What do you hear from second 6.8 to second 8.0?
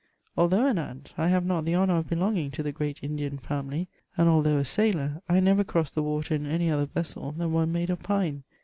vessel than one made